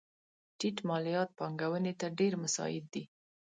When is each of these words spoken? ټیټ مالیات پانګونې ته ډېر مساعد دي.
ټیټ 0.57 0.77
مالیات 0.89 1.29
پانګونې 1.39 1.93
ته 1.99 2.07
ډېر 2.19 2.33
مساعد 2.43 2.85
دي. 2.93 3.03